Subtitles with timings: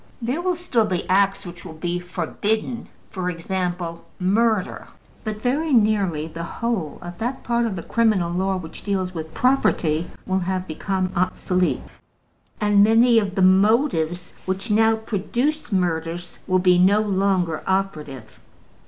[0.19, 4.87] There will still be acts which will be forbidden for example, murder.
[5.23, 9.35] But very nearly the whole of that part of the criminal law which deals with
[9.35, 11.81] property will have become obsolete,
[12.59, 18.39] and many of the motives which now produce murders will be no longer operative.